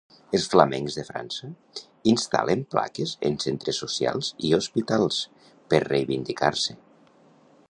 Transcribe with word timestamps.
Els 0.35 0.45
flamencs 0.51 0.95
de 0.99 1.03
França 1.09 1.49
instal·len 2.13 2.65
plaques 2.73 3.15
en 3.31 3.39
centres 3.45 3.83
socials 3.87 4.33
i 4.49 4.55
hospitals, 4.61 5.23
per 5.75 5.87
reivindicar-se. 5.89 6.81